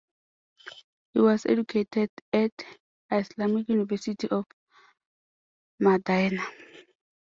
He 1.13 1.19
was 1.19 1.45
educated 1.45 2.09
at 2.33 2.49
Islamic 3.11 3.69
University 3.69 4.27
of 4.29 4.45
Madinah. 5.79 6.43